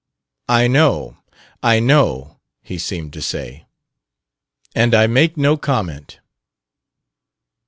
"I 0.49 0.65
know, 0.67 1.17
I 1.61 1.79
know," 1.79 2.39
he 2.63 2.79
seemed 2.79 3.13
to 3.13 3.21
say; 3.21 3.65
"and 4.73 4.95
I 4.95 5.05
make 5.05 5.37
no 5.37 5.57
comment." 5.57 6.17